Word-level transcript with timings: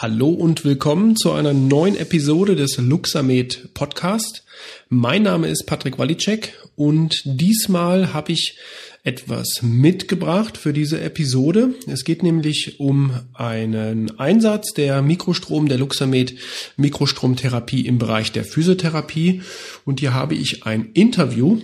Hallo 0.00 0.28
und 0.28 0.64
willkommen 0.64 1.16
zu 1.16 1.32
einer 1.32 1.52
neuen 1.52 1.96
Episode 1.96 2.54
des 2.54 2.76
Luxamed 2.76 3.74
Podcast. 3.74 4.44
Mein 4.88 5.24
Name 5.24 5.48
ist 5.48 5.66
Patrick 5.66 5.98
Walicek 5.98 6.52
und 6.76 7.22
diesmal 7.24 8.14
habe 8.14 8.30
ich 8.30 8.56
etwas 9.02 9.60
mitgebracht 9.62 10.56
für 10.56 10.72
diese 10.72 11.00
Episode. 11.00 11.74
Es 11.88 12.04
geht 12.04 12.22
nämlich 12.22 12.78
um 12.78 13.10
einen 13.34 14.20
Einsatz 14.20 14.72
der 14.72 15.02
Mikrostrom, 15.02 15.66
der 15.66 15.78
Luxamed 15.78 16.36
Mikrostromtherapie 16.76 17.84
im 17.84 17.98
Bereich 17.98 18.30
der 18.30 18.44
Physiotherapie 18.44 19.42
und 19.84 19.98
hier 19.98 20.14
habe 20.14 20.36
ich 20.36 20.64
ein 20.64 20.90
Interview 20.94 21.58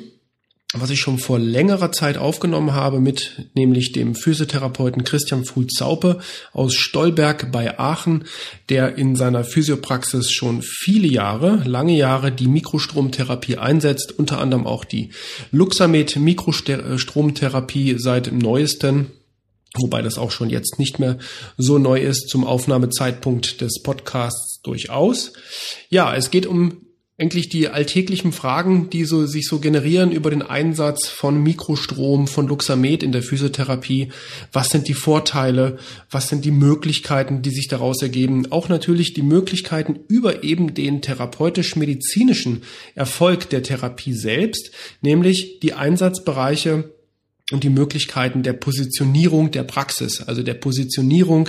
was 0.75 0.91
ich 0.91 1.01
schon 1.01 1.19
vor 1.19 1.39
längerer 1.39 1.93
Zeit 1.93 2.19
aufgenommen 2.19 2.73
habe 2.73 3.01
mit 3.01 3.49
nämlich 3.55 3.93
dem 3.93 4.15
Physiotherapeuten 4.15 5.05
Christian 5.05 5.45
Fuhl-Zaupe 5.45 6.19
aus 6.53 6.75
Stolberg 6.75 7.53
bei 7.53 7.79
Aachen, 7.79 8.25
der 8.69 8.97
in 8.97 9.17
seiner 9.17 9.45
Physiopraxis 9.45 10.32
schon 10.32 10.63
viele 10.63 11.07
Jahre, 11.07 11.63
lange 11.65 11.96
Jahre 11.96 12.32
die 12.32 12.49
Mikrostromtherapie 12.49 13.59
einsetzt, 13.59 14.18
unter 14.18 14.41
anderem 14.41 14.67
auch 14.67 14.85
die 14.85 15.11
Luxamed 15.53 16.17
Mikrostromtherapie 16.17 17.96
seit 17.99 18.27
dem 18.27 18.39
neuesten 18.39 19.13
wobei 19.77 20.03
das 20.03 20.18
auch 20.18 20.31
schon 20.31 20.51
jetzt 20.51 20.79
nicht 20.79 21.01
mehr 21.01 21.18
so 21.57 21.79
neu 21.79 22.01
ist 22.01 22.29
zum 22.29 22.45
Aufnahmezeitpunkt 22.45 23.61
des 23.61 23.82
Podcasts 23.82 24.61
durchaus. 24.63 25.32
Ja, 25.89 26.15
es 26.15 26.31
geht 26.31 26.46
um 26.46 26.84
eigentlich 27.17 27.49
die 27.49 27.68
alltäglichen 27.68 28.32
Fragen, 28.32 28.91
die 28.91 29.04
so, 29.04 29.25
sich 29.27 29.46
so 29.46 29.61
generieren 29.61 30.11
über 30.11 30.31
den 30.31 30.43
Einsatz 30.43 31.07
von 31.07 31.40
Mikrostrom, 31.40 32.27
von 32.27 32.48
Luxamed 32.48 33.05
in 33.05 33.12
der 33.12 33.23
Physiotherapie. 33.23 34.09
Was 34.53 34.70
sind 34.70 34.89
die 34.89 34.95
Vorteile? 34.95 35.78
Was 36.11 36.28
sind 36.28 36.45
die 36.45 36.50
Möglichkeiten, 36.50 37.41
die 37.41 37.50
sich 37.50 37.69
daraus 37.69 38.03
ergeben? 38.03 38.50
Auch 38.50 38.69
natürlich 38.69 39.14
die 39.14 39.23
Möglichkeiten 39.23 40.00
über 40.09 40.42
eben 40.42 40.75
den 40.75 41.03
therapeutisch-medizinischen 41.03 42.65
Erfolg 42.97 43.48
der 43.48 43.62
Therapie 43.62 44.15
selbst, 44.15 44.73
nämlich 45.01 45.61
die 45.61 45.75
Einsatzbereiche 45.75 46.94
und 47.55 47.65
die 47.65 47.71
Möglichkeiten 47.71 48.43
der 48.43 48.53
Positionierung 48.53 49.53
der 49.53 49.63
Praxis, 49.63 50.21
also 50.21 50.43
der 50.43 50.55
Positionierung 50.55 51.49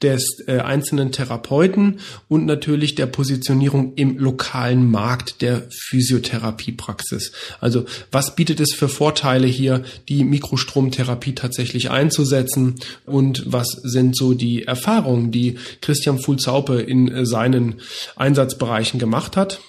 des 0.00 0.24
äh, 0.46 0.58
einzelnen 0.58 1.12
Therapeuten 1.12 2.00
und 2.28 2.46
natürlich 2.46 2.94
der 2.94 3.06
Positionierung 3.06 3.92
im 3.96 4.18
lokalen 4.18 4.90
Markt 4.90 5.42
der 5.42 5.68
Physiotherapiepraxis. 5.70 7.32
Also 7.60 7.84
was 8.10 8.34
bietet 8.34 8.60
es 8.60 8.72
für 8.72 8.88
Vorteile 8.88 9.46
hier, 9.46 9.84
die 10.08 10.24
Mikrostromtherapie 10.24 11.34
tatsächlich 11.34 11.90
einzusetzen 11.90 12.76
und 13.04 13.44
was 13.46 13.68
sind 13.82 14.16
so 14.16 14.32
die 14.32 14.64
Erfahrungen, 14.64 15.30
die 15.30 15.58
Christian 15.82 16.18
Fulzaupe 16.18 16.80
in 16.80 17.12
äh, 17.12 17.26
seinen 17.26 17.80
Einsatzbereichen 18.16 18.98
gemacht 18.98 19.36
hat? 19.36 19.60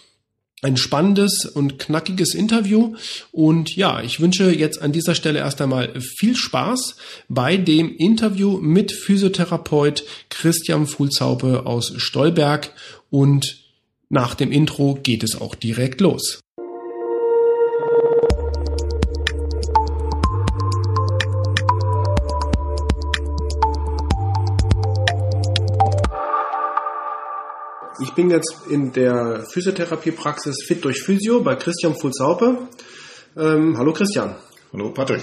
Ein 0.63 0.77
spannendes 0.77 1.45
und 1.45 1.79
knackiges 1.79 2.33
Interview. 2.33 2.95
Und 3.31 3.75
ja, 3.75 4.01
ich 4.01 4.19
wünsche 4.19 4.51
jetzt 4.51 4.81
an 4.81 4.91
dieser 4.91 5.15
Stelle 5.15 5.39
erst 5.39 5.61
einmal 5.61 5.99
viel 5.99 6.35
Spaß 6.35 6.95
bei 7.29 7.57
dem 7.57 7.95
Interview 7.95 8.57
mit 8.59 8.91
Physiotherapeut 8.91 10.03
Christian 10.29 10.87
Fuhlzaupe 10.87 11.65
aus 11.65 11.93
Stolberg. 11.97 12.71
Und 13.09 13.57
nach 14.09 14.35
dem 14.35 14.51
Intro 14.51 14.99
geht 15.01 15.23
es 15.23 15.39
auch 15.39 15.55
direkt 15.55 16.01
los. 16.01 16.39
Ich 28.01 28.11
bin 28.11 28.31
jetzt 28.31 28.55
in 28.69 28.91
der 28.91 29.45
Physiotherapiepraxis 29.51 30.63
Fit 30.65 30.83
durch 30.83 31.03
Physio 31.03 31.41
bei 31.41 31.55
Christian 31.55 31.95
Fulzaupe. 31.95 32.67
Ähm, 33.37 33.77
hallo 33.77 33.93
Christian. 33.93 34.35
Hallo 34.73 34.91
Patrick. 34.91 35.21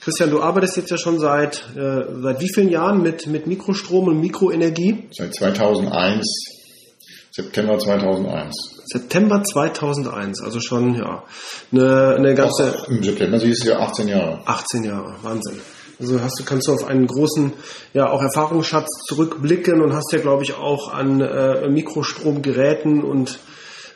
Christian, 0.00 0.30
du 0.30 0.40
arbeitest 0.40 0.76
jetzt 0.78 0.90
ja 0.90 0.98
schon 0.98 1.20
seit, 1.20 1.64
äh, 1.76 2.02
seit 2.20 2.40
wie 2.40 2.52
vielen 2.52 2.70
Jahren 2.70 3.00
mit, 3.02 3.28
mit 3.28 3.46
Mikrostrom 3.46 4.08
und 4.08 4.20
Mikroenergie? 4.20 5.08
Seit 5.12 5.34
2001, 5.34 6.26
September 7.30 7.78
2001. 7.78 8.56
September 8.86 9.44
2001, 9.44 10.42
also 10.42 10.60
schon, 10.60 10.94
ja, 10.94 11.22
eine, 11.70 12.16
eine 12.16 12.34
ganze... 12.34 12.74
Ach, 12.76 12.88
Im 12.88 13.02
September 13.04 13.38
sie 13.38 13.50
ist 13.50 13.64
ja 13.64 13.78
18 13.78 14.08
Jahre. 14.08 14.40
18 14.46 14.82
Jahre, 14.82 15.14
Wahnsinn. 15.22 15.60
Also 16.00 16.22
hast 16.22 16.38
du, 16.38 16.44
kannst 16.44 16.68
du 16.68 16.72
auf 16.72 16.84
einen 16.84 17.08
großen, 17.08 17.52
ja, 17.92 18.08
auch 18.10 18.22
Erfahrungsschatz 18.22 18.86
zurückblicken 19.06 19.82
und 19.82 19.94
hast 19.94 20.12
ja, 20.12 20.20
glaube 20.20 20.44
ich, 20.44 20.54
auch 20.54 20.92
an 20.92 21.20
äh, 21.20 21.68
Mikrostromgeräten 21.68 23.02
und 23.02 23.40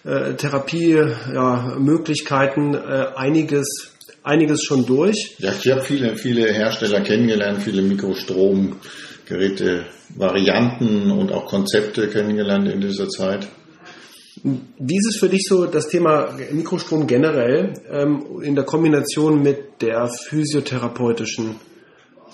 äh, 0.05 0.35
Therapie, 0.35 1.01
ja, 1.33 1.79
äh, 1.79 3.07
einiges, 3.15 3.93
einiges 4.25 4.65
schon 4.65 4.85
durch. 4.85 5.37
Ja, 5.39 5.53
ich 5.53 5.71
habe 5.71 5.83
viele, 5.83 6.17
viele 6.17 6.53
Hersteller 6.53 7.03
kennengelernt, 7.03 7.63
viele 7.63 7.83
Mikrstromgeräte, 7.83 9.87
Varianten 10.17 11.13
und 11.13 11.31
auch 11.31 11.47
Konzepte 11.47 12.09
kennengelernt 12.09 12.69
in 12.69 12.81
dieser 12.81 13.09
Zeit. 13.09 13.47
Wie 14.43 14.97
ist 14.97 15.07
es 15.09 15.19
für 15.19 15.29
dich 15.29 15.47
so 15.49 15.67
das 15.67 15.87
Thema 15.87 16.37
Mikrostrom 16.51 17.07
generell 17.07 17.75
ähm, 17.89 18.41
in 18.43 18.57
der 18.57 18.65
Kombination 18.65 19.41
mit 19.41 19.81
der 19.81 20.09
physiotherapeutischen 20.09 21.61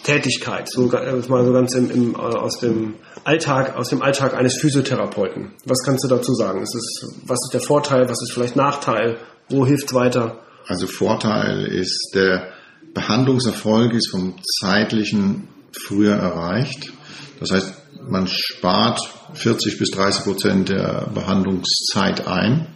Tätigkeit, 0.02 0.68
so 0.70 0.90
äh, 0.92 1.12
mal 1.28 1.44
so 1.44 1.52
ganz 1.52 1.74
im, 1.74 1.90
im, 1.90 2.14
äh, 2.14 2.18
aus 2.18 2.58
dem 2.60 2.94
Alltag, 3.24 3.76
aus 3.76 3.88
dem 3.88 4.02
Alltag 4.02 4.34
eines 4.34 4.58
Physiotherapeuten. 4.58 5.52
Was 5.64 5.82
kannst 5.84 6.04
du 6.04 6.08
dazu 6.08 6.34
sagen? 6.34 6.62
Ist 6.62 6.74
es, 6.74 7.20
was 7.26 7.38
ist 7.46 7.54
der 7.54 7.60
Vorteil? 7.60 8.08
Was 8.08 8.22
ist 8.22 8.32
vielleicht 8.32 8.56
Nachteil? 8.56 9.18
Wo 9.48 9.66
hilft 9.66 9.92
weiter? 9.94 10.38
Also 10.66 10.86
Vorteil 10.86 11.64
ist 11.64 12.12
der 12.14 12.52
Behandlungserfolg 12.94 13.92
ist 13.94 14.10
vom 14.10 14.34
zeitlichen 14.60 15.48
früher 15.72 16.14
erreicht. 16.14 16.92
Das 17.40 17.50
heißt, 17.50 17.72
man 18.08 18.26
spart 18.26 19.00
40 19.34 19.78
bis 19.78 19.90
30 19.90 20.24
Prozent 20.24 20.68
der 20.68 21.10
Behandlungszeit 21.14 22.26
ein. 22.26 22.66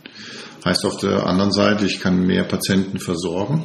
Heißt 0.65 0.85
auf 0.85 0.99
der 0.99 1.27
anderen 1.27 1.53
Seite, 1.53 1.87
ich 1.87 2.01
kann 2.01 2.21
mehr 2.21 2.45
Patienten 2.45 3.01
versorgen. 3.01 3.65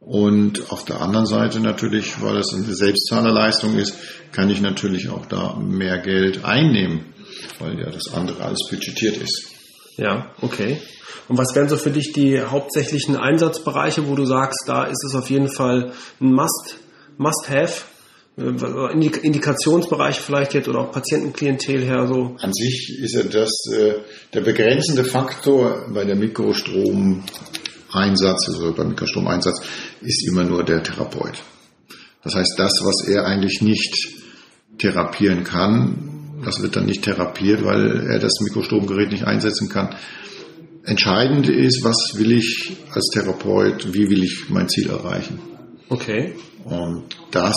Und 0.00 0.72
auf 0.72 0.84
der 0.86 1.00
anderen 1.00 1.26
Seite 1.26 1.60
natürlich, 1.60 2.22
weil 2.22 2.38
es 2.38 2.54
eine 2.54 2.74
Selbstzahlerleistung 2.74 3.76
ist, 3.76 3.94
kann 4.32 4.48
ich 4.48 4.60
natürlich 4.60 5.10
auch 5.10 5.26
da 5.26 5.56
mehr 5.56 5.98
Geld 5.98 6.44
einnehmen, 6.44 7.12
weil 7.58 7.78
ja 7.78 7.90
das 7.90 8.12
andere 8.14 8.42
alles 8.42 8.66
budgetiert 8.70 9.18
ist. 9.18 9.50
Ja, 9.96 10.34
okay. 10.40 10.78
Und 11.28 11.36
was 11.36 11.54
wären 11.54 11.68
so 11.68 11.76
für 11.76 11.90
dich 11.90 12.12
die 12.12 12.40
hauptsächlichen 12.40 13.14
Einsatzbereiche, 13.16 14.08
wo 14.08 14.16
du 14.16 14.24
sagst, 14.24 14.64
da 14.66 14.84
ist 14.84 15.04
es 15.06 15.14
auf 15.14 15.30
jeden 15.30 15.48
Fall 15.48 15.92
ein 16.20 16.32
Must, 16.32 16.76
Must-Have? 17.18 17.84
Äh, 18.38 18.94
Indikationsbereich 19.22 20.18
vielleicht 20.20 20.54
jetzt 20.54 20.68
oder 20.68 20.80
auch 20.80 20.92
Patientenklientel 20.92 21.82
her 21.82 22.06
so? 22.06 22.36
An 22.40 22.52
sich 22.52 22.98
ist 23.02 23.14
ja 23.14 23.24
das 23.24 23.50
äh, 23.72 23.94
der 24.32 24.40
begrenzende 24.40 25.04
Faktor 25.04 25.86
bei 25.92 26.04
der 26.04 26.16
Mikrostrom 26.16 27.24
Einsatz, 27.92 28.48
also 28.48 28.72
beim 28.72 28.88
Mikrostromeinsatz, 28.88 29.60
ist 30.00 30.26
immer 30.28 30.44
nur 30.44 30.64
der 30.64 30.82
Therapeut. 30.82 31.42
Das 32.22 32.34
heißt, 32.34 32.54
das, 32.56 32.80
was 32.82 33.08
er 33.08 33.26
eigentlich 33.26 33.62
nicht 33.62 34.08
therapieren 34.78 35.44
kann, 35.44 36.40
das 36.44 36.62
wird 36.62 36.76
dann 36.76 36.86
nicht 36.86 37.02
therapiert, 37.02 37.64
weil 37.64 38.08
er 38.08 38.18
das 38.18 38.40
Mikrostromgerät 38.40 39.10
nicht 39.10 39.24
einsetzen 39.24 39.68
kann. 39.68 39.94
Entscheidend 40.84 41.48
ist, 41.48 41.84
was 41.84 42.14
will 42.16 42.32
ich 42.32 42.76
als 42.92 43.10
Therapeut, 43.12 43.92
wie 43.92 44.08
will 44.08 44.22
ich 44.22 44.48
mein 44.48 44.68
Ziel 44.68 44.88
erreichen. 44.88 45.38
Okay. 45.88 46.34
Und 46.64 47.04
das 47.30 47.56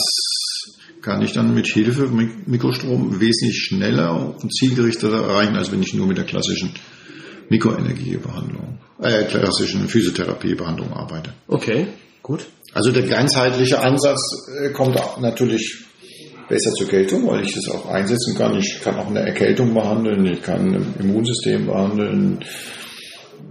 kann 1.01 1.21
ich 1.21 1.33
dann 1.33 1.53
mit 1.53 1.67
Hilfe 1.67 2.07
Mikrostrom 2.07 3.19
wesentlich 3.19 3.65
schneller 3.67 4.37
und 4.41 4.53
zielgerichteter 4.53 5.23
erreichen, 5.23 5.55
als 5.55 5.71
wenn 5.71 5.81
ich 5.81 5.93
nur 5.93 6.07
mit 6.07 6.17
der 6.17 6.25
klassischen 6.25 6.73
Mikroenergiebehandlung, 7.49 8.79
äh, 9.01 9.23
klassischen 9.25 9.87
Physiotherapiebehandlung 9.87 10.93
arbeite. 10.93 11.33
Okay, 11.47 11.87
gut. 12.21 12.45
Also 12.73 12.91
der 12.91 13.03
ganzheitliche 13.03 13.79
Ansatz 13.79 14.19
äh, 14.61 14.69
kommt 14.69 14.99
natürlich 15.19 15.83
besser 16.49 16.71
zur 16.71 16.87
Geltung, 16.87 17.27
weil 17.27 17.43
ich 17.43 17.53
das 17.53 17.73
auch 17.73 17.87
einsetzen 17.89 18.35
kann. 18.35 18.57
Ich 18.57 18.81
kann 18.81 18.95
auch 18.97 19.07
eine 19.07 19.21
Erkältung 19.21 19.73
behandeln, 19.73 20.25
ich 20.25 20.41
kann 20.41 20.73
ein 20.73 20.95
Immunsystem 20.99 21.65
behandeln, 21.65 22.43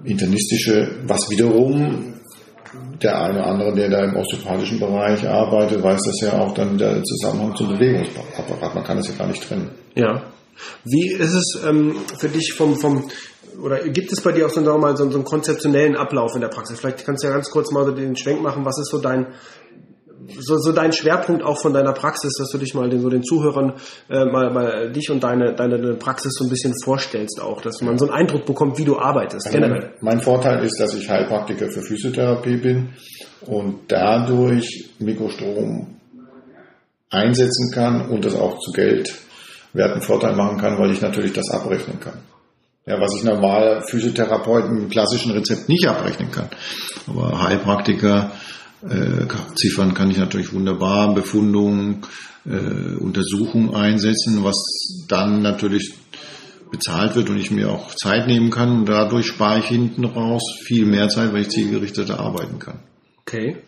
internistische, 0.05 1.01
was 1.07 1.31
wiederum 1.31 2.13
der 3.03 3.21
eine 3.21 3.39
oder 3.41 3.47
andere, 3.47 3.75
der 3.75 3.91
da 3.91 4.05
im 4.05 4.17
osteopathischen 4.17 4.79
Bereich 4.79 5.27
arbeitet, 5.29 5.83
weiß 5.83 6.01
das 6.05 6.21
ja 6.21 6.39
auch 6.39 6.55
dann 6.55 6.79
der 6.79 7.03
Zusammenhang 7.03 7.55
zum 7.57 7.69
Bewegungsapparat. 7.69 8.75
Man 8.75 8.85
kann 8.85 8.97
das 8.97 9.09
ja 9.09 9.15
gar 9.15 9.27
nicht 9.27 9.47
trennen. 9.47 9.71
Ja. 9.95 10.23
Wie 10.85 11.13
ist 11.13 11.35
es 11.35 11.61
ähm, 11.67 11.97
für 12.19 12.29
dich 12.29 12.53
vom, 12.57 12.77
vom 12.77 13.11
oder 13.61 13.89
gibt 13.89 14.13
es 14.13 14.21
bei 14.21 14.33
dir 14.33 14.47
auch 14.47 14.51
so, 14.51 14.63
sagen 14.63 14.81
wir 14.81 14.89
mal, 14.89 14.97
so, 14.97 15.09
so 15.11 15.17
einen 15.17 15.25
konzeptionellen 15.25 15.97
Ablauf 15.97 16.35
in 16.35 16.41
der 16.41 16.49
Praxis? 16.49 16.81
Vielleicht 16.81 17.05
kannst 17.05 17.23
du 17.23 17.29
ja 17.29 17.35
ganz 17.35 17.51
kurz 17.51 17.71
mal 17.73 17.85
so 17.85 17.93
den 17.93 18.17
Schwenk 18.17 18.43
machen, 18.43 18.65
was 18.65 18.79
ist 18.79 18.91
so 18.91 18.99
dein, 18.99 19.27
so, 20.39 20.59
so 20.59 20.73
dein 20.73 20.93
Schwerpunkt 20.93 21.43
auch 21.43 21.59
von 21.59 21.73
deiner 21.73 21.93
Praxis, 21.93 22.33
dass 22.39 22.51
du 22.51 22.59
dich 22.59 22.75
mal 22.75 22.89
den, 22.89 23.01
so 23.01 23.09
den 23.09 23.23
Zuhörern 23.23 23.75
äh, 24.09 24.25
mal, 24.25 24.53
mal 24.53 24.93
dich 24.93 25.11
und 25.11 25.23
deine, 25.23 25.55
deine 25.55 25.95
Praxis 25.95 26.33
so 26.35 26.45
ein 26.45 26.51
bisschen 26.51 26.75
vorstellst 26.85 27.41
auch, 27.41 27.61
dass 27.61 27.81
man 27.83 27.99
so 27.99 28.07
einen 28.07 28.15
Eindruck 28.15 28.47
bekommt, 28.47 28.79
wie 28.79 28.85
du 28.85 28.99
arbeitest. 28.99 29.47
Also 29.47 29.59
mein, 29.59 29.91
mein 30.01 30.21
Vorteil 30.21 30.65
ist, 30.65 30.79
dass 30.81 30.95
ich 30.95 31.09
Heilpraktiker 31.09 31.71
für 31.71 31.83
Physiotherapie 31.83 32.57
bin 32.57 32.91
und 33.47 33.81
dadurch 33.89 34.91
Mikrostrom 34.99 35.99
einsetzen 37.11 37.71
kann 37.73 38.09
und 38.09 38.25
das 38.25 38.35
auch 38.35 38.59
zu 38.59 38.73
Geld 38.73 39.15
werten 39.73 40.01
Vorteil 40.01 40.35
machen 40.35 40.59
kann, 40.59 40.79
weil 40.79 40.93
ich 40.93 41.01
natürlich 41.01 41.33
das 41.33 41.51
abrechnen 41.51 41.99
kann. 42.01 42.19
Ja, 42.85 43.01
was 43.01 43.15
ich 43.17 43.23
normal 43.23 43.83
Physiotherapeuten 43.87 44.77
im 44.77 44.89
klassischen 44.89 45.33
Rezept 45.33 45.69
nicht 45.69 45.87
abrechnen 45.87 46.31
kann. 46.33 46.49
Aber 47.07 47.41
Heilpraktiker 47.41 48.33
äh, 48.83 49.27
Ziffern 49.55 49.95
kann 49.95 50.11
ich 50.11 50.19
natürlich 50.19 50.53
wunderbar, 50.53 51.15
Befundungen, 51.15 52.03
äh, 52.45 52.97
Untersuchungen 52.97 53.75
einsetzen, 53.75 54.43
was 54.43 54.57
dann 55.09 55.43
natürlich 55.43 55.95
bezahlt 56.73 57.15
wird 57.15 57.31
und 57.31 57.37
ich 57.37 57.51
mir 57.51 57.71
auch 57.71 57.95
Zeit 57.95 58.27
nehmen 58.27 58.51
kann 58.51 58.71
und 58.71 58.89
dadurch 58.89 59.27
spare 59.27 59.61
ich 59.61 59.67
hinten 59.67 60.05
raus 60.05 60.43
viel 60.65 60.87
mehr 60.87 61.09
Zeit, 61.09 61.33
weil 61.33 61.43
ich 61.43 61.51
zielgerichteter 61.51 62.19
arbeiten 62.19 62.59
kann. 62.59 62.81
Okay. 63.21 63.59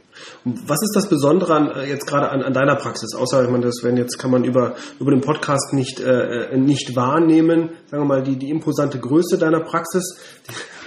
Was 0.45 0.83
ist 0.83 0.93
das 0.95 1.09
Besondere 1.09 1.55
an, 1.55 1.71
äh, 1.71 1.89
jetzt 1.89 2.07
gerade 2.07 2.31
an, 2.31 2.43
an, 2.43 2.53
deiner 2.53 2.77
Praxis? 2.77 3.15
Außer, 3.15 3.45
ich 3.45 3.51
meine, 3.51 3.65
das 3.65 3.83
wenn 3.83 3.97
jetzt 3.97 4.19
kann 4.19 4.31
man 4.31 4.45
über, 4.45 4.75
über 5.01 5.11
den 5.11 5.21
Podcast 5.21 5.73
nicht, 5.73 6.01
äh, 6.01 6.53
äh, 6.53 6.57
nicht 6.57 6.95
wahrnehmen, 6.95 7.71
sagen 7.91 8.03
wir 8.03 8.09
mal, 8.09 8.23
die, 8.23 8.37
die 8.37 8.51
imposante 8.51 8.99
Größe 8.99 9.39
deiner 9.39 9.61
Praxis, 9.61 10.19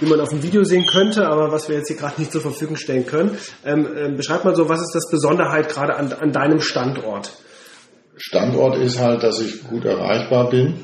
die 0.00 0.06
man 0.06 0.20
auf 0.20 0.30
dem 0.30 0.42
Video 0.42 0.64
sehen 0.64 0.86
könnte, 0.86 1.26
aber 1.26 1.52
was 1.52 1.68
wir 1.68 1.76
jetzt 1.76 1.88
hier 1.88 1.96
gerade 1.96 2.18
nicht 2.18 2.32
zur 2.32 2.40
Verfügung 2.40 2.76
stellen 2.76 3.06
können. 3.06 3.36
Ähm, 3.64 3.86
äh, 3.86 4.08
beschreib 4.16 4.44
mal 4.44 4.54
so, 4.54 4.68
was 4.68 4.80
ist 4.80 4.94
das 4.94 5.10
Besonderheit 5.10 5.68
gerade 5.68 5.96
an, 5.96 6.12
an 6.12 6.32
deinem 6.32 6.60
Standort? 6.60 7.32
Standort 8.16 8.76
ist 8.76 8.98
halt, 8.98 9.22
dass 9.22 9.40
ich 9.40 9.64
gut 9.64 9.84
erreichbar 9.84 10.48
bin, 10.50 10.74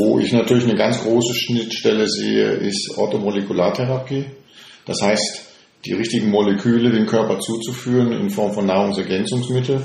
Wo 0.00 0.18
ich 0.18 0.32
natürlich 0.32 0.64
eine 0.64 0.76
ganz 0.76 1.02
große 1.02 1.34
Schnittstelle 1.34 2.08
sehe, 2.08 2.52
ist 2.52 2.96
Orthomolekulartherapie. 2.96 4.24
Das 4.86 5.02
heißt, 5.02 5.42
die 5.84 5.92
richtigen 5.92 6.30
Moleküle 6.30 6.90
dem 6.90 7.06
Körper 7.06 7.38
zuzuführen 7.40 8.12
in 8.12 8.30
Form 8.30 8.54
von 8.54 8.66
Nahrungsergänzungsmittel. 8.66 9.82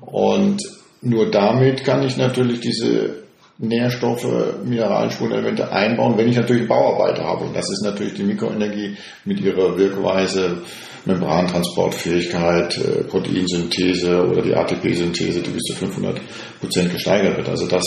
Und 0.00 0.60
nur 1.00 1.30
damit 1.30 1.84
kann 1.84 2.02
ich 2.02 2.16
natürlich 2.18 2.60
diese 2.60 3.22
Nährstoffe, 3.62 4.26
Mineralspurenelemente 4.64 5.70
einbauen, 5.70 6.18
wenn 6.18 6.28
ich 6.28 6.36
natürlich 6.36 6.68
Bauarbeiter 6.68 7.24
habe. 7.24 7.44
Und 7.44 7.54
das 7.56 7.70
ist 7.70 7.82
natürlich 7.84 8.14
die 8.14 8.24
Mikroenergie 8.24 8.96
mit 9.24 9.40
ihrer 9.40 9.78
Wirkweise, 9.78 10.58
Membrantransportfähigkeit, 11.04 12.76
äh, 12.78 13.04
Proteinsynthese 13.04 14.26
oder 14.26 14.42
die 14.42 14.54
ATP-Synthese, 14.54 15.42
die 15.42 15.50
bis 15.50 15.62
zu 15.62 15.74
500 15.74 16.20
Prozent 16.60 16.92
gesteigert 16.92 17.36
wird. 17.36 17.48
Also 17.48 17.68
das 17.68 17.84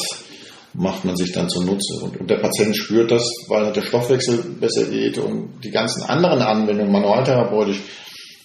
macht 0.74 1.04
man 1.04 1.18
sich 1.18 1.33
dann 1.33 1.50
zunutze. 1.50 2.04
Und, 2.04 2.22
und 2.22 2.30
der 2.30 2.38
Patient 2.38 2.75
spürt 2.75 3.12
das, 3.12 3.24
weil 3.50 3.72
der 3.74 3.81
Stoffwechsel 3.81 4.44
besser 4.60 4.86
geht 4.86 5.18
und 5.18 5.60
die 5.63 5.72
ganzen 5.72 6.04
anderen 6.04 6.42
Anwendungen 6.42 6.92
manualtherapeutisch 6.92 7.81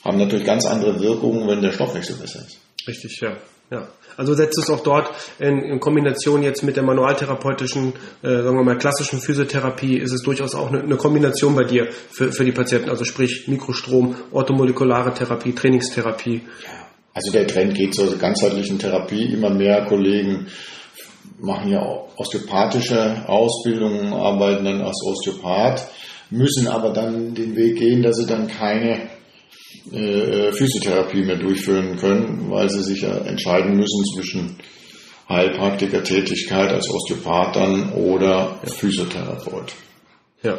haben 0.04 0.18
natürlich 0.18 0.46
ganz 0.46 0.66
andere 0.66 0.98
Wirkungen, 1.00 1.46
wenn 1.46 1.62
der 1.62 1.72
Stoffwechsel 1.72 2.16
besser 2.16 2.40
ist. 2.40 2.58
Richtig, 2.88 3.20
ja. 3.20 3.36
Ja. 3.70 3.88
Also 4.16 4.34
setzt 4.34 4.58
es 4.58 4.68
auch 4.68 4.82
dort 4.82 5.10
in, 5.38 5.60
in 5.60 5.80
Kombination 5.80 6.42
jetzt 6.42 6.62
mit 6.62 6.76
der 6.76 6.82
manualtherapeutischen, 6.82 7.94
äh, 8.22 8.42
sagen 8.42 8.56
wir 8.56 8.64
mal 8.64 8.76
klassischen 8.76 9.20
Physiotherapie, 9.20 9.96
ist 9.96 10.12
es 10.12 10.22
durchaus 10.22 10.54
auch 10.54 10.68
eine, 10.68 10.82
eine 10.82 10.96
Kombination 10.96 11.54
bei 11.54 11.64
dir 11.64 11.88
für, 11.90 12.32
für 12.32 12.44
die 12.44 12.52
Patienten, 12.52 12.90
also 12.90 13.04
sprich 13.04 13.48
Mikrostrom, 13.48 14.16
orthomolekulare 14.32 15.14
Therapie, 15.14 15.54
Trainingstherapie. 15.54 16.42
Also 17.14 17.32
der 17.32 17.46
Trend 17.46 17.74
geht 17.74 17.94
zur 17.94 18.16
ganzheitlichen 18.18 18.78
Therapie. 18.78 19.32
Immer 19.32 19.50
mehr 19.50 19.84
Kollegen 19.84 20.46
machen 21.38 21.70
ja 21.70 21.80
osteopathische 22.16 23.28
Ausbildungen, 23.28 24.12
arbeiten 24.12 24.64
dann 24.64 24.82
als 24.82 25.02
Osteopath, 25.04 25.88
müssen 26.30 26.68
aber 26.68 26.92
dann 26.92 27.34
den 27.34 27.56
Weg 27.56 27.78
gehen, 27.78 28.02
dass 28.02 28.16
sie 28.16 28.26
dann 28.26 28.46
keine 28.48 29.08
äh, 29.92 30.52
Physiotherapie 30.52 31.22
mehr 31.22 31.38
durchführen 31.38 31.96
können, 31.96 32.50
weil 32.50 32.68
sie 32.70 32.82
sich 32.82 33.02
ja 33.02 33.16
entscheiden 33.18 33.76
müssen 33.76 34.04
zwischen 34.14 34.56
Heilpraktiker-Tätigkeit 35.28 36.70
als 36.70 36.88
Osteopath 36.90 37.56
dann 37.56 37.92
oder 37.92 38.60
Physiotherapeut. 38.64 39.72
Ja. 40.42 40.58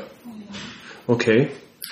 Okay. 1.08 1.50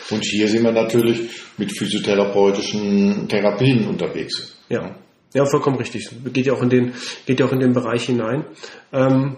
Und 0.09 0.23
hier 0.23 0.47
sind 0.47 0.63
wir 0.63 0.71
natürlich 0.71 1.29
mit 1.57 1.77
physiotherapeutischen 1.77 3.27
Therapien 3.27 3.87
unterwegs. 3.87 4.57
Ja. 4.69 4.95
Ja, 5.33 5.45
vollkommen 5.45 5.77
richtig. 5.77 6.09
Geht 6.33 6.47
ja 6.47 6.53
auch 6.53 6.63
in 6.63 6.69
den, 6.69 6.93
geht 7.27 7.39
ja 7.39 7.45
auch 7.45 7.51
in 7.51 7.59
den 7.59 7.73
Bereich 7.73 8.05
hinein. 8.05 8.45
Ähm, 8.91 9.37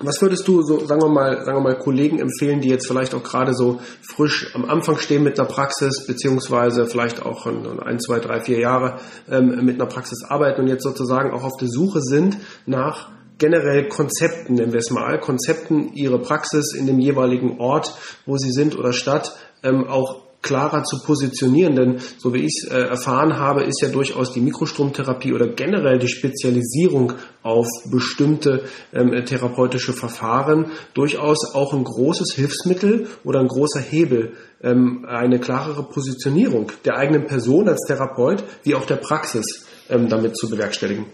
was 0.00 0.22
würdest 0.22 0.46
du 0.46 0.62
so, 0.62 0.84
sagen 0.86 1.02
wir 1.02 1.08
mal, 1.08 1.44
sagen 1.44 1.58
wir 1.58 1.62
mal, 1.62 1.78
Kollegen 1.78 2.20
empfehlen, 2.20 2.60
die 2.60 2.68
jetzt 2.68 2.86
vielleicht 2.86 3.14
auch 3.14 3.22
gerade 3.22 3.54
so 3.54 3.80
frisch 4.02 4.54
am 4.54 4.64
Anfang 4.64 4.98
stehen 4.98 5.24
mit 5.24 5.38
einer 5.38 5.48
Praxis, 5.48 6.06
beziehungsweise 6.06 6.86
vielleicht 6.86 7.24
auch 7.24 7.46
ein, 7.46 7.98
zwei, 7.98 8.20
drei, 8.20 8.40
vier 8.40 8.60
Jahre 8.60 9.00
ähm, 9.28 9.64
mit 9.64 9.74
einer 9.74 9.88
Praxis 9.88 10.24
arbeiten 10.24 10.62
und 10.62 10.68
jetzt 10.68 10.84
sozusagen 10.84 11.32
auch 11.32 11.42
auf 11.42 11.56
der 11.60 11.68
Suche 11.68 12.00
sind 12.00 12.36
nach 12.66 13.10
generell 13.38 13.88
Konzepten, 13.88 14.54
nennen 14.54 14.72
wir 14.72 14.80
es 14.80 14.90
mal, 14.90 15.18
Konzepten 15.18 15.92
ihre 15.94 16.20
Praxis 16.20 16.74
in 16.74 16.86
dem 16.86 16.98
jeweiligen 16.98 17.58
Ort, 17.58 17.94
wo 18.26 18.36
sie 18.36 18.52
sind 18.52 18.76
oder 18.76 18.92
Stadt, 18.92 19.36
ähm, 19.62 19.86
auch 19.86 20.27
klarer 20.42 20.84
zu 20.84 21.02
positionieren, 21.04 21.74
denn 21.74 21.98
so 22.18 22.32
wie 22.32 22.44
ich 22.44 22.62
es 22.62 22.70
äh, 22.70 22.78
erfahren 22.78 23.38
habe, 23.38 23.64
ist 23.64 23.82
ja 23.82 23.88
durchaus 23.88 24.32
die 24.32 24.40
Mikrostromtherapie 24.40 25.32
oder 25.32 25.48
generell 25.48 25.98
die 25.98 26.08
Spezialisierung 26.08 27.14
auf 27.42 27.66
bestimmte 27.90 28.62
ähm, 28.92 29.24
therapeutische 29.24 29.92
Verfahren 29.92 30.66
durchaus 30.94 31.54
auch 31.54 31.74
ein 31.74 31.84
großes 31.84 32.34
Hilfsmittel 32.34 33.08
oder 33.24 33.40
ein 33.40 33.48
großer 33.48 33.80
Hebel, 33.80 34.34
ähm, 34.62 35.04
eine 35.08 35.40
klarere 35.40 35.82
Positionierung 35.82 36.70
der 36.84 36.96
eigenen 36.96 37.26
Person 37.26 37.68
als 37.68 37.84
Therapeut 37.86 38.44
wie 38.62 38.74
auch 38.74 38.86
der 38.86 38.96
Praxis 38.96 39.66
ähm, 39.90 40.08
damit 40.08 40.36
zu 40.36 40.48
bewerkstelligen. 40.48 41.06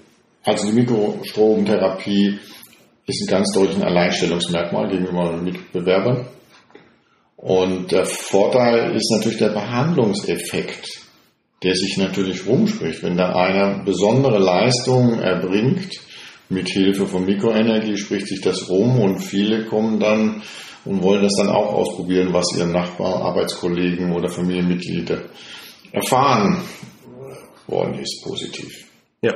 Also 0.45 0.67
die 0.67 0.75
Mikrostromtherapie 0.75 2.39
ist 3.07 3.23
ein 3.23 3.31
ganz 3.31 3.53
deutliches 3.53 3.83
Alleinstellungsmerkmal 3.83 4.89
gegenüber 4.89 5.37
Mitbewerbern. 5.37 6.27
Und 7.45 7.93
der 7.93 8.07
Vorteil 8.07 8.97
ist 8.97 9.11
natürlich 9.11 9.37
der 9.37 9.51
Behandlungseffekt, 9.51 11.03
der 11.63 11.75
sich 11.75 11.99
natürlich 11.99 12.47
rumspricht. 12.47 13.03
Wenn 13.03 13.19
da 13.19 13.35
einer 13.35 13.85
besondere 13.85 14.39
Leistungen 14.39 15.21
erbringt, 15.21 15.93
mit 16.49 16.71
Hilfe 16.71 17.07
von 17.07 17.27
Mikroenergie 17.27 17.99
spricht 17.99 18.29
sich 18.29 18.41
das 18.41 18.71
rum 18.71 18.99
und 18.99 19.19
viele 19.19 19.67
kommen 19.67 20.01
dann 20.01 20.43
und 20.87 21.03
wollen 21.03 21.23
das 21.23 21.35
dann 21.37 21.51
auch 21.51 21.75
ausprobieren, 21.75 22.33
was 22.33 22.47
ihre 22.57 22.67
Nachbarn, 22.67 23.21
Arbeitskollegen 23.21 24.13
oder 24.13 24.31
Familienmitglieder 24.31 25.25
erfahren 25.93 26.63
worden 27.67 27.99
ist, 27.99 28.25
positiv. 28.25 28.87
Ja. 29.21 29.35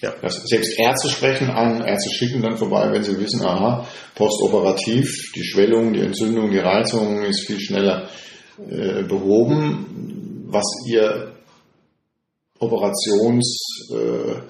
Ja. 0.00 0.14
Das, 0.22 0.42
selbst 0.44 0.78
Ärzte 0.78 1.10
sprechen 1.10 1.50
an, 1.50 1.84
Ärzte 1.84 2.10
schicken 2.10 2.42
dann 2.42 2.56
vorbei, 2.56 2.90
wenn 2.90 3.02
sie 3.02 3.18
wissen, 3.18 3.44
aha, 3.44 3.86
postoperativ, 4.14 5.32
die 5.34 5.44
Schwellung, 5.44 5.92
die 5.92 6.00
Entzündung, 6.00 6.50
die 6.50 6.58
Reizung 6.58 7.22
ist 7.24 7.46
viel 7.46 7.60
schneller 7.60 8.08
äh, 8.58 9.02
behoben, 9.02 10.46
was 10.48 10.64
ihr 10.86 11.34
Operationsergebnis 12.58 14.42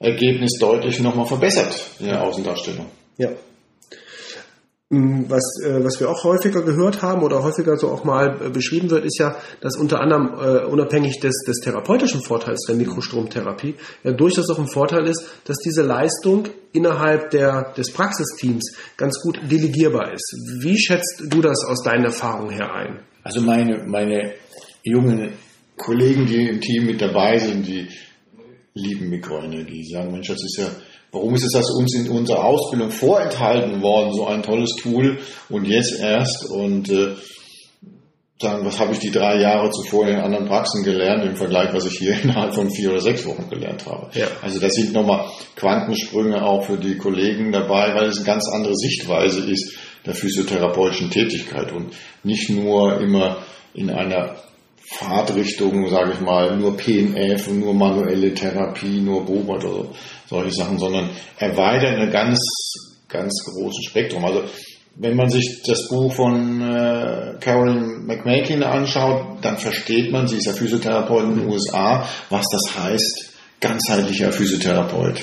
äh, 0.00 0.60
deutlich 0.60 1.00
nochmal 1.00 1.26
verbessert 1.26 1.78
in 2.00 2.06
der 2.06 2.22
Außendarstellung. 2.22 2.86
Ja. 3.18 3.32
Mm, 4.90 5.28
was, 5.28 5.44
äh, 5.62 5.84
was 5.84 6.00
wir 6.00 6.08
auch 6.08 6.24
häufiger 6.24 6.62
gehört 6.62 7.02
haben 7.02 7.22
oder 7.22 7.42
häufiger 7.42 7.76
so 7.76 7.88
auch 7.88 8.04
mal 8.04 8.40
äh, 8.40 8.48
beschrieben 8.48 8.88
wird, 8.88 9.04
ist 9.04 9.18
ja, 9.18 9.36
dass 9.60 9.76
unter 9.76 10.00
anderem 10.00 10.32
äh, 10.40 10.64
unabhängig 10.64 11.20
des, 11.20 11.44
des 11.46 11.60
therapeutischen 11.60 12.22
Vorteils 12.22 12.64
der 12.66 12.74
Mikrostromtherapie 12.76 13.74
ja 14.02 14.12
durchaus 14.12 14.48
auch 14.48 14.58
ein 14.58 14.66
Vorteil 14.66 15.06
ist, 15.06 15.26
dass 15.44 15.58
diese 15.58 15.82
Leistung 15.82 16.48
innerhalb 16.72 17.30
der, 17.32 17.74
des 17.76 17.92
Praxisteams 17.92 18.78
ganz 18.96 19.20
gut 19.20 19.38
delegierbar 19.50 20.14
ist. 20.14 20.34
Wie 20.62 20.78
schätzt 20.78 21.22
du 21.26 21.42
das 21.42 21.66
aus 21.66 21.82
deiner 21.82 22.06
Erfahrung 22.06 22.48
her 22.48 22.72
ein? 22.72 23.00
Also 23.22 23.42
meine, 23.42 23.84
meine 23.86 24.36
jungen 24.82 25.34
Kollegen, 25.76 26.24
die 26.24 26.48
im 26.48 26.62
Team 26.62 26.86
mit 26.86 27.02
dabei 27.02 27.38
sind, 27.38 27.66
die 27.66 27.88
lieben 28.72 29.10
Mikroenergie. 29.10 29.84
Sagen, 29.84 30.12
Mensch, 30.12 30.28
das 30.28 30.42
ist 30.42 30.56
ja 30.56 30.70
Warum 31.10 31.34
ist 31.34 31.44
es 31.44 31.52
das 31.52 31.70
uns 31.70 31.94
in 31.94 32.10
unserer 32.10 32.44
Ausbildung 32.44 32.90
vorenthalten 32.90 33.80
worden, 33.82 34.12
so 34.12 34.26
ein 34.26 34.42
tolles 34.42 34.74
Tool 34.76 35.18
und 35.48 35.66
jetzt 35.66 35.98
erst 35.98 36.50
und 36.50 36.90
äh, 36.90 37.14
sagen, 38.40 38.64
was 38.64 38.78
habe 38.78 38.92
ich 38.92 38.98
die 38.98 39.10
drei 39.10 39.40
Jahre 39.40 39.70
zuvor 39.70 40.06
in 40.06 40.16
anderen 40.16 40.46
Praxen 40.46 40.84
gelernt 40.84 41.24
im 41.24 41.36
Vergleich, 41.36 41.72
was 41.72 41.86
ich 41.86 41.98
hier 41.98 42.16
innerhalb 42.22 42.54
von 42.54 42.70
vier 42.70 42.90
oder 42.90 43.00
sechs 43.00 43.26
Wochen 43.26 43.48
gelernt 43.48 43.86
habe. 43.86 44.10
Ja. 44.14 44.26
Also 44.42 44.60
das 44.60 44.74
sind 44.74 44.92
nochmal 44.92 45.26
Quantensprünge 45.56 46.42
auch 46.44 46.64
für 46.64 46.76
die 46.76 46.96
Kollegen 46.96 47.52
dabei, 47.52 47.94
weil 47.94 48.06
es 48.06 48.18
eine 48.18 48.26
ganz 48.26 48.48
andere 48.52 48.76
Sichtweise 48.76 49.50
ist 49.50 49.76
der 50.06 50.14
physiotherapeutischen 50.14 51.10
Tätigkeit 51.10 51.72
und 51.72 51.94
nicht 52.22 52.50
nur 52.50 53.00
immer 53.00 53.38
in 53.74 53.90
einer 53.90 54.36
Fahrtrichtung, 54.90 55.88
sage 55.88 56.12
ich 56.14 56.20
mal, 56.20 56.56
nur 56.56 56.76
PNF, 56.76 57.50
nur 57.50 57.74
manuelle 57.74 58.32
Therapie, 58.32 59.00
nur 59.00 59.24
Beobacht 59.24 59.64
oder 59.64 59.90
solche 60.26 60.52
Sachen, 60.52 60.78
sondern 60.78 61.10
erweitert 61.36 61.98
ein 61.98 62.10
ganz, 62.10 62.38
ganz 63.08 63.32
großes 63.44 63.84
Spektrum. 63.84 64.24
Also 64.24 64.44
wenn 64.96 65.14
man 65.14 65.30
sich 65.30 65.62
das 65.66 65.88
Buch 65.88 66.12
von 66.12 66.60
äh, 66.62 67.34
Carolyn 67.40 68.06
McMakin 68.06 68.62
anschaut, 68.62 69.38
dann 69.42 69.58
versteht 69.58 70.10
man, 70.10 70.26
sie 70.26 70.38
ist 70.38 70.46
ja 70.46 70.52
Physiotherapeutin 70.52 71.32
in 71.32 71.38
den 71.40 71.50
USA, 71.50 72.08
was 72.30 72.46
das 72.50 72.78
heißt, 72.78 73.32
ganzheitlicher 73.60 74.32
Physiotherapeut 74.32 75.20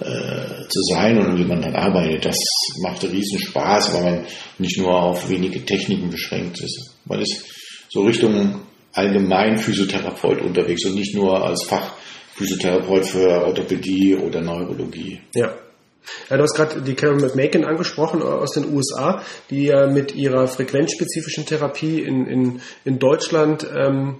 äh, 0.00 0.68
zu 0.68 0.82
sein 0.82 1.18
und 1.18 1.38
wie 1.38 1.44
man 1.44 1.62
dann 1.62 1.76
arbeitet. 1.76 2.26
Das 2.26 2.36
macht 2.82 3.04
riesen 3.04 3.38
Spaß, 3.38 3.94
weil 3.94 4.02
man 4.02 4.26
nicht 4.58 4.78
nur 4.78 4.94
auf 4.94 5.28
wenige 5.30 5.64
Techniken 5.64 6.10
beschränkt 6.10 6.60
ist, 6.60 6.96
weil 7.04 7.22
es 7.22 7.44
so 7.88 8.02
Richtung 8.02 8.60
allgemein 8.92 9.58
Physiotherapeut 9.58 10.40
unterwegs 10.42 10.84
und 10.86 10.94
nicht 10.94 11.14
nur 11.14 11.44
als 11.44 11.64
Fachphysiotherapeut 11.64 13.06
für 13.06 13.44
Orthopädie 13.44 14.16
oder 14.16 14.40
Neurologie. 14.40 15.20
Ja. 15.34 15.54
Ja, 16.30 16.38
du 16.38 16.42
hast 16.42 16.56
gerade 16.56 16.80
die 16.80 16.94
Carol 16.94 17.20
McMakin 17.20 17.64
angesprochen 17.64 18.22
aus 18.22 18.52
den 18.52 18.72
USA, 18.72 19.22
die 19.50 19.66
ja 19.66 19.86
mit 19.86 20.14
ihrer 20.14 20.48
frequenzspezifischen 20.48 21.44
Therapie 21.44 22.00
in, 22.00 22.26
in, 22.26 22.60
in 22.84 22.98
Deutschland 22.98 23.66
ähm, 23.76 24.16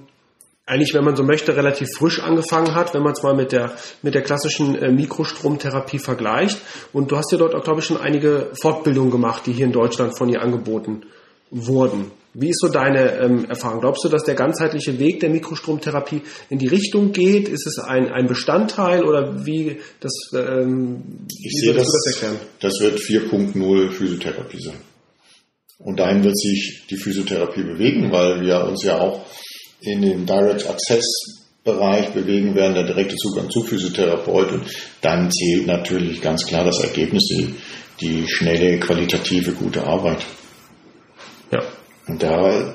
eigentlich, 0.70 0.94
wenn 0.94 1.04
man 1.04 1.16
so 1.16 1.24
möchte, 1.24 1.56
relativ 1.56 1.88
frisch 1.96 2.22
angefangen 2.22 2.76
hat, 2.76 2.94
wenn 2.94 3.02
man 3.02 3.12
es 3.12 3.24
mal 3.24 3.34
mit 3.34 3.50
der, 3.50 3.72
mit 4.02 4.14
der 4.14 4.22
klassischen 4.22 4.76
äh, 4.76 4.92
Mikrostromtherapie 4.92 5.98
vergleicht. 5.98 6.60
Und 6.92 7.10
du 7.10 7.16
hast 7.16 7.32
ja 7.32 7.38
dort 7.38 7.56
auch, 7.56 7.64
glaube 7.64 7.80
ich, 7.80 7.86
schon 7.86 7.96
einige 7.96 8.50
Fortbildungen 8.60 9.10
gemacht, 9.10 9.46
die 9.46 9.52
hier 9.52 9.66
in 9.66 9.72
Deutschland 9.72 10.16
von 10.16 10.28
ihr 10.28 10.40
angeboten 10.40 11.06
wurden. 11.50 12.12
Wie 12.32 12.50
ist 12.50 12.60
so 12.60 12.68
deine 12.68 13.18
ähm, 13.18 13.44
Erfahrung? 13.46 13.80
Glaubst 13.80 14.04
du, 14.04 14.08
dass 14.08 14.22
der 14.22 14.36
ganzheitliche 14.36 14.98
Weg 15.00 15.18
der 15.20 15.30
Mikrostromtherapie 15.30 16.22
in 16.48 16.58
die 16.58 16.68
Richtung 16.68 17.10
geht? 17.10 17.48
Ist 17.48 17.66
es 17.66 17.78
ein, 17.78 18.08
ein 18.08 18.26
Bestandteil 18.26 19.04
oder 19.04 19.44
wie 19.44 19.78
das 19.98 20.12
ähm, 20.34 21.26
ich 21.28 21.52
wie 21.56 21.66
sehe 21.66 21.74
das, 21.74 21.86
das 21.86 22.14
erklären? 22.14 22.36
Das 22.60 22.80
wird 22.80 23.00
4.0 23.00 23.90
Physiotherapie 23.90 24.62
sein. 24.62 24.78
Und 25.78 25.98
dahin 25.98 26.22
wird 26.22 26.38
sich 26.38 26.84
die 26.88 26.96
Physiotherapie 26.96 27.62
bewegen, 27.62 28.12
weil 28.12 28.40
wir 28.42 28.64
uns 28.64 28.84
ja 28.84 28.98
auch 28.98 29.26
in 29.80 30.02
dem 30.02 30.26
Direct 30.26 30.68
Access 30.68 31.40
Bereich 31.62 32.08
bewegen 32.10 32.54
werden, 32.54 32.74
der 32.74 32.86
direkte 32.86 33.16
Zugang 33.16 33.50
zu 33.50 33.62
Physiotherapeut 33.62 34.52
und 34.52 34.64
dann 35.02 35.30
zählt 35.30 35.66
natürlich 35.66 36.22
ganz 36.22 36.46
klar 36.46 36.64
das 36.64 36.80
Ergebnis, 36.80 37.26
die, 37.26 37.54
die 38.00 38.26
schnelle, 38.26 38.78
qualitative, 38.78 39.52
gute 39.52 39.84
Arbeit. 39.84 40.24
Und 42.10 42.22
da 42.22 42.74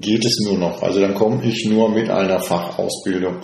geht 0.00 0.24
es 0.24 0.40
nur 0.44 0.58
noch. 0.58 0.82
Also 0.82 1.00
dann 1.00 1.14
komme 1.14 1.44
ich 1.44 1.64
nur 1.66 1.90
mit 1.90 2.10
einer 2.10 2.40
Fachausbildung 2.40 3.36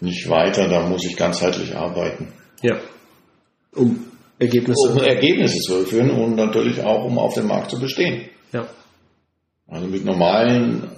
nicht 0.00 0.28
weiter, 0.28 0.68
da 0.68 0.86
muss 0.86 1.04
ich 1.04 1.16
ganzheitlich 1.16 1.74
arbeiten. 1.74 2.32
Ja. 2.62 2.76
Um 3.74 4.06
Ergebnisse. 4.38 4.92
Um 4.92 4.98
Ergebnisse 4.98 5.58
zu 5.60 5.84
führen 5.84 6.10
und 6.10 6.34
natürlich 6.34 6.82
auch, 6.82 7.04
um 7.04 7.18
auf 7.18 7.34
dem 7.34 7.46
Markt 7.46 7.70
zu 7.70 7.78
bestehen. 7.78 8.28
Ja. 8.52 8.66
Also 9.68 9.86
mit 9.86 10.04
normalen 10.04 10.90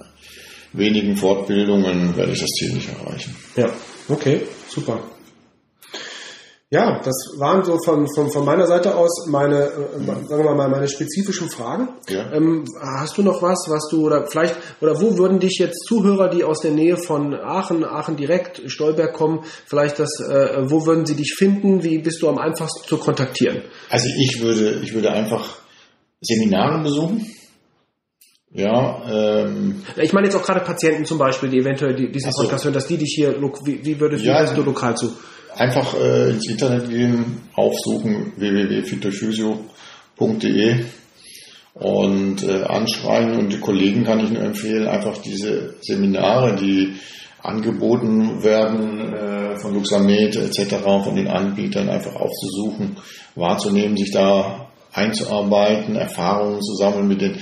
wenigen 0.73 1.15
Fortbildungen 1.15 2.17
werde 2.17 2.31
ich 2.31 2.39
das 2.39 2.49
Ziel 2.49 2.73
nicht 2.73 2.89
erreichen. 2.89 3.35
Ja, 3.55 3.71
okay, 4.07 4.41
super. 4.67 5.03
Ja, 6.71 7.01
das 7.03 7.15
waren 7.39 7.63
so 7.63 7.79
von, 7.83 8.07
von, 8.13 8.29
von 8.29 8.45
meiner 8.45 8.67
Seite 8.67 8.95
aus 8.95 9.25
meine, 9.27 9.63
äh, 9.63 10.27
sagen 10.27 10.43
wir 10.43 10.53
mal, 10.53 10.69
meine 10.69 10.87
spezifischen 10.87 11.49
Fragen. 11.49 11.89
Ja. 12.07 12.31
Ähm, 12.31 12.63
hast 12.79 13.17
du 13.17 13.23
noch 13.23 13.41
was, 13.41 13.65
was 13.69 13.89
du, 13.89 14.05
oder 14.05 14.27
vielleicht, 14.27 14.55
oder 14.79 15.01
wo 15.01 15.17
würden 15.17 15.39
dich 15.39 15.57
jetzt 15.57 15.87
Zuhörer, 15.87 16.29
die 16.29 16.43
aus 16.43 16.59
der 16.59 16.69
Nähe 16.69 16.97
von 16.97 17.33
Aachen, 17.33 17.83
Aachen 17.83 18.17
direkt, 18.17 18.61
Stolberg 18.67 19.13
kommen, 19.13 19.39
vielleicht 19.65 19.97
das, 19.97 20.19
äh, 20.19 20.69
wo 20.69 20.85
würden 20.85 21.07
sie 21.07 21.15
dich 21.15 21.33
finden? 21.35 21.81
Wie 21.81 21.97
bist 21.97 22.21
du 22.21 22.29
am 22.29 22.37
einfachsten 22.37 22.87
zu 22.87 22.99
kontaktieren? 22.99 23.63
Also 23.89 24.07
ich 24.15 24.39
würde, 24.39 24.81
ich 24.83 24.93
würde 24.93 25.09
einfach 25.09 25.57
Seminare 26.21 26.83
besuchen. 26.83 27.25
Ja, 28.51 29.01
ähm, 29.09 29.83
ich 29.95 30.13
meine 30.13 30.27
jetzt 30.27 30.35
auch 30.35 30.43
gerade 30.43 30.59
Patienten 30.59 31.05
zum 31.05 31.17
Beispiel, 31.17 31.49
die 31.49 31.59
eventuell 31.59 31.95
diesen 31.95 32.31
so. 32.31 32.43
Podcast 32.43 32.65
hören, 32.65 32.73
dass 32.75 32.85
die 32.85 32.97
dich 32.97 33.13
hier, 33.15 33.41
wie, 33.63 33.83
wie 33.83 33.99
würdest 33.99 34.23
ja, 34.23 34.53
du 34.53 34.61
lokal 34.61 34.95
zu? 34.95 35.13
Einfach 35.55 35.93
äh, 35.95 36.31
ins 36.31 36.49
Internet 36.49 36.89
gehen, 36.89 37.43
aufsuchen 37.53 38.33
www.fitophysio.de 38.37 40.85
und 41.73 42.43
äh, 42.43 42.63
anschreiben 42.63 43.39
und 43.39 43.53
die 43.53 43.59
Kollegen 43.59 44.03
kann 44.03 44.19
ich 44.19 44.31
nur 44.31 44.43
empfehlen, 44.43 44.87
einfach 44.87 45.17
diese 45.17 45.75
Seminare, 45.81 46.55
die 46.55 46.95
angeboten 47.41 48.43
werden 48.43 49.13
äh, 49.13 49.57
von 49.57 49.73
Luxamed 49.73 50.35
etc., 50.35 50.75
von 50.83 51.15
den 51.15 51.27
Anbietern 51.27 51.89
einfach 51.89 52.15
aufzusuchen, 52.15 52.97
wahrzunehmen, 53.35 53.97
sich 53.97 54.11
da 54.11 54.67
einzuarbeiten, 54.93 55.95
Erfahrungen 55.95 56.61
zu 56.61 56.75
sammeln 56.75 57.07
mit 57.07 57.21
den 57.21 57.39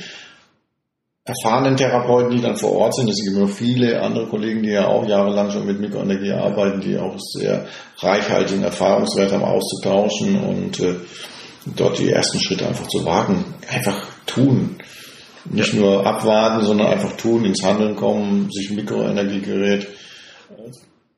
erfahrenen 1.27 1.75
Therapeuten, 1.75 2.38
die 2.38 2.41
dann 2.41 2.55
vor 2.55 2.72
Ort 2.72 2.96
sind. 2.96 3.10
Es 3.10 3.22
gibt 3.24 3.38
noch 3.38 3.50
viele 3.50 4.01
andere 4.01 4.27
Kollegen, 4.27 4.63
die 4.63 4.69
ja 4.69 4.88
auch 4.88 5.05
jahrelang 5.07 5.51
schon 5.51 5.65
mit 5.65 5.79
Mikroenergie 5.79 6.31
arbeiten, 6.31 6.79
die 6.79 6.98
auch 6.98 7.15
sehr 7.19 7.67
reichhaltigen 8.00 8.63
Erfahrungswert 8.63 9.34
haben 9.34 9.43
auszutauschen 9.43 10.41
und 10.41 10.79
äh, 10.79 10.96
dort 11.75 12.00
die 12.00 12.10
ersten 12.10 12.39
Schritte 12.39 12.67
einfach 12.67 12.88
zu 12.88 13.03
wagen. 13.03 13.43
Einfach 13.69 14.07
tun. 14.25 14.77
Nicht 15.50 15.74
nur 15.74 16.05
abwarten, 16.05 16.65
sondern 16.65 16.88
einfach 16.88 17.17
tun, 17.17 17.43
ins 17.43 17.63
Handeln 17.63 17.96
kommen, 17.98 18.50
sich 18.50 18.69
ein 18.69 18.77
Mikroenergiegerät 18.77 19.84
äh, 19.84 20.72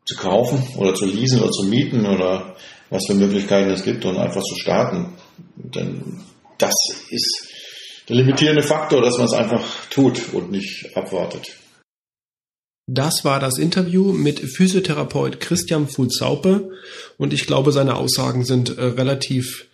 zu 0.05 0.15
kaufen 0.15 0.63
oder 0.77 0.95
zu 0.95 1.05
leasen 1.05 1.41
oder 1.41 1.51
zu 1.51 1.65
mieten 1.65 2.07
oder 2.07 2.55
was 2.89 3.05
für 3.05 3.13
Möglichkeiten 3.13 3.69
es 3.69 3.83
gibt 3.83 4.05
und 4.05 4.17
einfach 4.17 4.41
zu 4.41 4.55
starten. 4.55 5.13
Denn 5.55 6.19
das 6.57 6.73
ist 7.11 7.48
der 8.09 8.15
limitierende 8.17 8.63
Faktor, 8.63 9.01
dass 9.01 9.17
man 9.17 9.27
es 9.27 9.33
einfach 9.33 9.63
tut 9.89 10.33
und 10.33 10.51
nicht 10.51 10.97
abwartet. 10.97 11.55
Das 12.91 13.23
war 13.23 13.39
das 13.39 13.59
Interview 13.59 14.11
mit 14.11 14.39
Physiotherapeut 14.39 15.39
Christian 15.39 15.87
Fulzaupe 15.87 16.71
und 17.17 17.33
ich 17.33 17.45
glaube, 17.45 17.71
seine 17.71 17.95
Aussagen 17.95 18.43
sind 18.43 18.77
äh, 18.77 18.83
relativ 18.83 19.67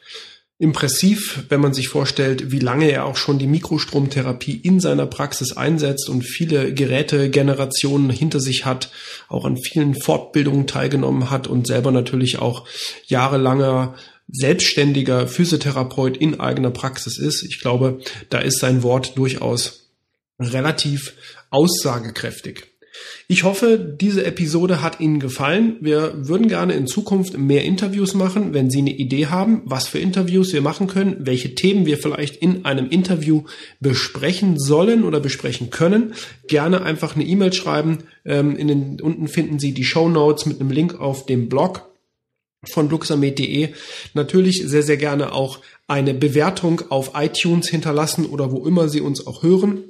impressiv, 0.57 1.45
wenn 1.49 1.59
man 1.59 1.73
sich 1.73 1.89
vorstellt, 1.89 2.51
wie 2.51 2.59
lange 2.59 2.89
er 2.89 3.05
auch 3.05 3.17
schon 3.17 3.39
die 3.39 3.47
Mikrostromtherapie 3.47 4.55
in 4.55 4.79
seiner 4.79 5.05
Praxis 5.05 5.55
einsetzt 5.55 6.09
und 6.09 6.23
viele 6.23 6.73
Gerätegenerationen 6.73 8.09
hinter 8.09 8.39
sich 8.39 8.65
hat, 8.65 8.89
auch 9.27 9.45
an 9.45 9.57
vielen 9.57 9.95
Fortbildungen 9.95 10.65
teilgenommen 10.65 11.29
hat 11.29 11.47
und 11.47 11.67
selber 11.67 11.91
natürlich 11.91 12.39
auch 12.39 12.65
jahrelanger 13.05 13.95
selbstständiger 14.27 15.27
Physiotherapeut 15.27 16.17
in 16.17 16.39
eigener 16.39 16.71
Praxis 16.71 17.17
ist. 17.17 17.43
Ich 17.43 17.59
glaube, 17.59 17.99
da 18.29 18.39
ist 18.39 18.59
sein 18.59 18.83
Wort 18.83 19.17
durchaus 19.17 19.91
relativ 20.39 21.13
aussagekräftig. 21.49 22.75
Ich 23.27 23.43
hoffe, 23.43 23.77
diese 23.79 24.25
Episode 24.25 24.81
hat 24.81 24.99
Ihnen 24.99 25.19
gefallen. 25.19 25.77
Wir 25.81 26.27
würden 26.27 26.47
gerne 26.47 26.73
in 26.73 26.87
Zukunft 26.87 27.37
mehr 27.37 27.63
Interviews 27.63 28.13
machen. 28.13 28.53
Wenn 28.53 28.69
Sie 28.69 28.79
eine 28.79 28.95
Idee 28.95 29.27
haben, 29.27 29.61
was 29.65 29.87
für 29.87 29.99
Interviews 29.99 30.53
wir 30.53 30.61
machen 30.61 30.87
können, 30.87 31.17
welche 31.19 31.55
Themen 31.55 31.85
wir 31.85 31.97
vielleicht 31.97 32.37
in 32.37 32.65
einem 32.65 32.89
Interview 32.89 33.43
besprechen 33.79 34.59
sollen 34.59 35.03
oder 35.03 35.19
besprechen 35.19 35.71
können, 35.71 36.13
gerne 36.47 36.83
einfach 36.83 37.15
eine 37.15 37.25
E-Mail 37.25 37.51
schreiben. 37.51 37.99
Ähm, 38.25 38.55
in 38.55 38.67
den, 38.67 39.01
unten 39.01 39.27
finden 39.27 39.59
Sie 39.59 39.73
die 39.73 39.85
Show 39.85 40.07
Notes 40.07 40.45
mit 40.45 40.61
einem 40.61 40.71
Link 40.71 40.99
auf 40.99 41.25
dem 41.25 41.49
Blog 41.49 41.94
von 42.69 42.89
luxamed.de. 42.89 43.69
Natürlich 44.13 44.63
sehr, 44.65 44.83
sehr 44.83 44.97
gerne 44.97 45.33
auch 45.33 45.59
eine 45.87 46.13
Bewertung 46.13 46.81
auf 46.89 47.11
iTunes 47.15 47.69
hinterlassen 47.69 48.25
oder 48.25 48.51
wo 48.51 48.65
immer 48.65 48.89
Sie 48.89 49.01
uns 49.01 49.25
auch 49.25 49.43
hören 49.43 49.83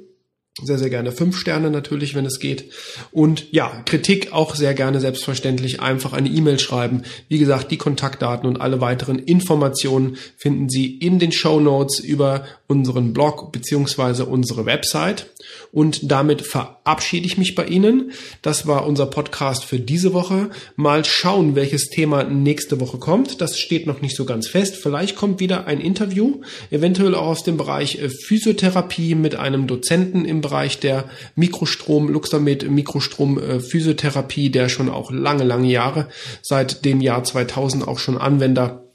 sehr, 0.62 0.78
sehr 0.78 0.88
gerne 0.88 1.12
fünf 1.12 1.36
Sterne 1.36 1.70
natürlich, 1.70 2.14
wenn 2.14 2.24
es 2.24 2.40
geht. 2.40 2.70
Und 3.12 3.52
ja, 3.52 3.82
Kritik 3.84 4.32
auch 4.32 4.54
sehr 4.54 4.72
gerne 4.72 5.00
selbstverständlich 5.00 5.80
einfach 5.80 6.14
eine 6.14 6.30
E-Mail 6.30 6.58
schreiben. 6.58 7.02
Wie 7.28 7.38
gesagt, 7.38 7.70
die 7.70 7.76
Kontaktdaten 7.76 8.48
und 8.48 8.58
alle 8.58 8.80
weiteren 8.80 9.18
Informationen 9.18 10.16
finden 10.38 10.70
Sie 10.70 10.96
in 10.96 11.18
den 11.18 11.30
Show 11.30 11.60
Notes 11.60 11.98
über 11.98 12.46
unseren 12.68 13.12
Blog 13.12 13.52
beziehungsweise 13.52 14.24
unsere 14.24 14.64
Website. 14.64 15.26
Und 15.72 16.10
damit 16.10 16.42
verabschiede 16.42 17.26
ich 17.26 17.36
mich 17.36 17.54
bei 17.54 17.66
Ihnen. 17.66 18.12
Das 18.40 18.66
war 18.66 18.86
unser 18.86 19.06
Podcast 19.06 19.64
für 19.64 19.78
diese 19.78 20.14
Woche. 20.14 20.48
Mal 20.74 21.04
schauen, 21.04 21.54
welches 21.54 21.88
Thema 21.90 22.24
nächste 22.24 22.80
Woche 22.80 22.96
kommt. 22.98 23.42
Das 23.42 23.58
steht 23.58 23.86
noch 23.86 24.00
nicht 24.00 24.16
so 24.16 24.24
ganz 24.24 24.48
fest. 24.48 24.76
Vielleicht 24.76 25.16
kommt 25.16 25.38
wieder 25.38 25.66
ein 25.66 25.80
Interview, 25.80 26.40
eventuell 26.70 27.14
auch 27.14 27.26
aus 27.26 27.44
dem 27.44 27.58
Bereich 27.58 28.00
äh, 28.00 28.08
Physiotherapie 28.08 29.14
mit 29.14 29.36
einem 29.36 29.66
Dozenten 29.66 30.24
im 30.24 30.40
Bereich 30.46 30.78
der 30.78 31.04
Mikrostrom, 31.34 32.08
Luxamed 32.08 32.70
Mikrostrom 32.70 33.38
äh, 33.38 33.58
Physiotherapie, 33.58 34.50
der 34.50 34.68
schon 34.68 34.88
auch 34.88 35.10
lange, 35.10 35.42
lange 35.42 35.68
Jahre 35.68 36.06
seit 36.40 36.84
dem 36.84 37.00
Jahr 37.00 37.24
2000 37.24 37.88
auch 37.88 37.98
schon 37.98 38.16
Anwender 38.16 38.86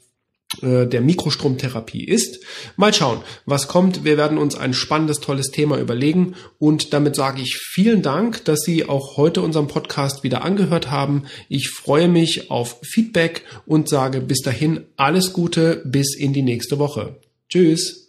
äh, 0.62 0.86
der 0.86 1.02
Mikrostromtherapie 1.02 2.04
ist. 2.04 2.40
Mal 2.76 2.94
schauen, 2.94 3.20
was 3.44 3.68
kommt. 3.68 4.04
Wir 4.04 4.16
werden 4.16 4.38
uns 4.38 4.56
ein 4.56 4.72
spannendes, 4.72 5.20
tolles 5.20 5.50
Thema 5.50 5.78
überlegen 5.78 6.34
und 6.58 6.94
damit 6.94 7.16
sage 7.16 7.42
ich 7.42 7.56
vielen 7.56 8.00
Dank, 8.00 8.44
dass 8.46 8.60
Sie 8.60 8.88
auch 8.88 9.18
heute 9.18 9.42
unseren 9.42 9.68
Podcast 9.68 10.24
wieder 10.24 10.42
angehört 10.42 10.90
haben. 10.90 11.24
Ich 11.50 11.68
freue 11.68 12.08
mich 12.08 12.50
auf 12.50 12.78
Feedback 12.82 13.44
und 13.66 13.90
sage 13.90 14.22
bis 14.22 14.40
dahin 14.40 14.84
alles 14.96 15.32
Gute 15.34 15.82
bis 15.84 16.16
in 16.16 16.32
die 16.32 16.42
nächste 16.42 16.78
Woche. 16.78 17.16
Tschüss. 17.48 18.01